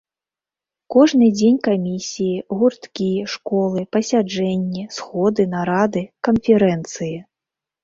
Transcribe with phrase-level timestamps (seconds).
[0.93, 7.15] Кожны дзень камісіі, гурткі, школы, пасяджэнні, сходы, нарады, канферэнцыі.